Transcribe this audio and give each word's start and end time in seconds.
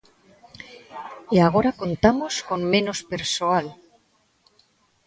"E 1.35 1.37
agora 1.47 1.77
contamos 1.81 2.33
con 2.47 2.59
menos 2.73 2.99
persoal". 3.11 3.65